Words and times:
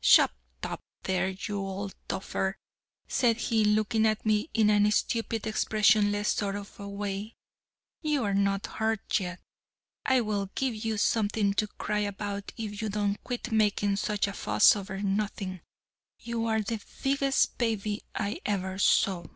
"Shut 0.00 0.30
up 0.62 0.80
there, 1.02 1.28
you 1.30 1.58
old 1.58 1.92
duffer," 2.06 2.56
said 3.08 3.36
he, 3.36 3.64
looking 3.64 4.06
at 4.06 4.24
me 4.24 4.48
in 4.54 4.70
a 4.70 4.92
stupid, 4.92 5.44
expressionless 5.44 6.28
sort 6.28 6.54
of 6.54 6.78
a 6.78 6.88
way, 6.88 7.34
"you 8.00 8.22
are 8.22 8.32
not 8.32 8.66
hurt 8.68 9.18
yet. 9.18 9.40
I'll 10.06 10.46
give 10.54 10.76
you 10.76 10.98
something 10.98 11.52
to 11.54 11.66
cry 11.66 11.98
about 11.98 12.52
if 12.56 12.80
you 12.80 12.88
don't 12.88 13.20
quit 13.24 13.50
making 13.50 13.96
such 13.96 14.28
a 14.28 14.32
fuss 14.32 14.76
over 14.76 15.02
nothing. 15.02 15.62
You're 16.20 16.60
the 16.62 16.80
biggest 17.02 17.58
baby 17.58 18.04
I 18.14 18.40
ever 18.46 18.78
saw." 18.78 19.26